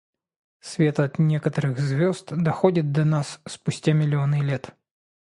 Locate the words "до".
2.91-3.05